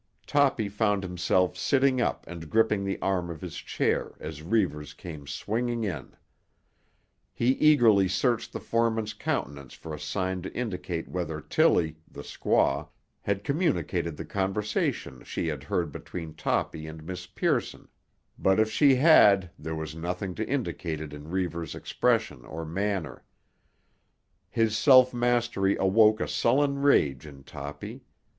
Toppy 0.25 0.67
found 0.67 1.03
himself 1.03 1.55
sitting 1.55 2.01
up 2.01 2.25
and 2.25 2.49
gripping 2.49 2.83
the 2.83 2.99
arms 3.03 3.29
of 3.29 3.41
his 3.41 3.55
chair 3.57 4.15
as 4.19 4.41
Reivers 4.41 4.95
came 4.95 5.27
swinging 5.27 5.83
in. 5.83 6.15
He 7.35 7.49
eagerly 7.51 8.07
searched 8.07 8.51
the 8.51 8.59
foreman's 8.59 9.13
countenance 9.13 9.75
for 9.75 9.93
a 9.93 9.99
sign 9.99 10.41
to 10.41 10.53
indicate 10.55 11.07
whether 11.07 11.39
Tilly, 11.39 11.97
the 12.09 12.23
squaw, 12.23 12.87
had 13.21 13.43
communicated 13.43 14.17
the 14.17 14.25
conversation 14.25 15.23
she 15.23 15.45
had 15.49 15.61
heard 15.61 15.91
between 15.91 16.33
Toppy 16.33 16.87
and 16.87 17.03
Miss 17.03 17.27
Pearson, 17.27 17.87
but 18.39 18.59
if 18.59 18.71
she 18.71 18.95
had 18.95 19.51
there 19.59 19.75
was 19.75 19.93
nothing 19.93 20.33
to 20.33 20.49
indicate 20.49 20.99
it 20.99 21.13
in 21.13 21.27
Reivers' 21.29 21.75
expression 21.75 22.43
or 22.45 22.65
manner. 22.65 23.23
His 24.49 24.75
self 24.75 25.13
mastery 25.13 25.75
awoke 25.79 26.19
a 26.19 26.27
sullen 26.27 26.79
rage 26.81 27.27
in 27.27 27.43
Toppy. 27.43 28.01